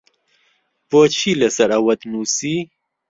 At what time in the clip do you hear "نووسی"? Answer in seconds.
2.11-2.55